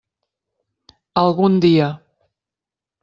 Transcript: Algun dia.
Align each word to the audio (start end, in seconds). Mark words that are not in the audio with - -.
Algun 1.23 1.59
dia. 1.67 1.89